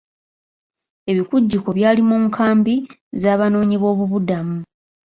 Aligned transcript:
Ebikujjuko 1.11 1.69
byali 1.77 2.01
mu 2.09 2.15
nkambi 2.25 2.75
z'abanoonyiboobubudamu. 3.21 4.57